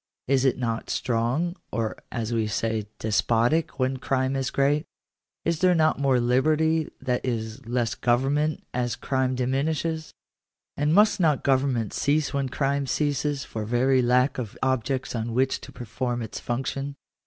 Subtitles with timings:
[0.27, 4.87] Is it not strong, or, as we say, despotic, when crime is great?
[5.45, 10.11] Is there not more liberty, that is, less government, as crime diminishes?
[10.75, 15.61] And must not government cease when crime ceases, for very lack of objects on which
[15.61, 16.95] to perform its function